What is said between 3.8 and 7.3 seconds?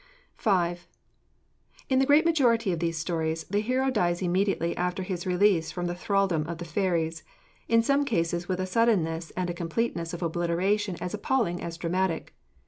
dies immediately after his release from the thraldom of the fairies